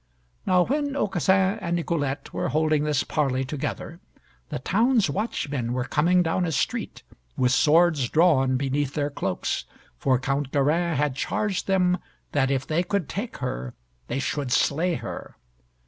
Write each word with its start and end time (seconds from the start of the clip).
Now 0.47 0.63
when 0.65 0.95
Aucassin 0.95 1.59
and 1.61 1.75
Nicolette 1.75 2.33
were 2.33 2.49
holding 2.49 2.85
this 2.85 3.03
parley 3.03 3.45
together, 3.45 3.99
the 4.49 4.57
town's 4.57 5.11
watchmen 5.11 5.73
were 5.73 5.83
coming 5.83 6.23
down 6.23 6.43
a 6.43 6.51
street, 6.51 7.03
with 7.37 7.51
swords 7.51 8.09
drawn 8.09 8.57
beneath 8.57 8.95
their 8.95 9.11
cloaks, 9.11 9.65
for 9.99 10.17
Count 10.17 10.51
Garin 10.51 10.95
had 10.95 11.15
charged 11.15 11.67
them 11.67 11.99
that 12.31 12.49
if 12.49 12.65
they 12.65 12.81
could 12.81 13.07
take 13.07 13.37
her, 13.45 13.75
they 14.07 14.17
should 14.17 14.51
slay 14.51 14.95
her. 14.95 15.35